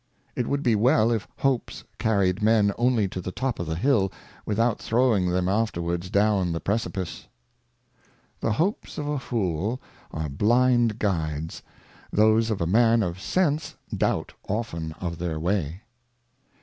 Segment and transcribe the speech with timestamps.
[0.33, 3.75] 237 It would be well if Hopes carried Men only to the top of the
[3.75, 4.11] Hill,
[4.47, 7.27] without throwing them afterwards down the Precipice.
[8.39, 9.79] The Hopes of a Fool
[10.09, 11.61] are blind Guides,
[12.11, 15.83] those of a Man of Sense doubt often of their Way.